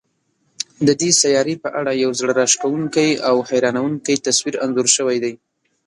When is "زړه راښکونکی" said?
2.19-3.09